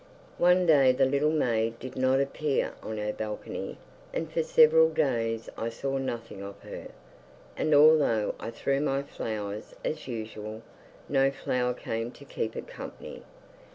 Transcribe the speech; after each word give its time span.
One 0.39 0.65
day 0.65 0.91
the 0.93 1.05
little 1.05 1.29
maid 1.29 1.77
did 1.77 1.95
not 1.95 2.19
appear 2.19 2.73
on 2.81 2.97
her 2.97 3.13
balcony, 3.13 3.77
and 4.11 4.31
for 4.31 4.41
several 4.41 4.89
days 4.89 5.47
I 5.55 5.69
saw 5.69 5.99
nothing 5.99 6.41
of 6.41 6.59
her; 6.61 6.87
and 7.55 7.71
although 7.75 8.33
I 8.39 8.49
threw 8.49 8.81
my 8.81 9.03
flowers 9.03 9.75
as 9.85 10.07
usual, 10.07 10.63
no 11.07 11.29
flower 11.29 11.75
came 11.75 12.09
to 12.13 12.25
keep 12.25 12.55
it 12.55 12.65
company. 12.65 13.21